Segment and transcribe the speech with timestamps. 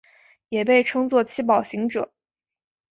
[0.49, 2.11] 也被称作七宝行者。